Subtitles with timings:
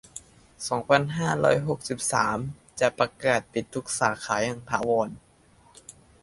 [0.67, 2.37] สองพันห้าร้อยหกสิบสาม
[2.79, 5.09] จะประกาศปิดทุกสาขาอย่างถาวร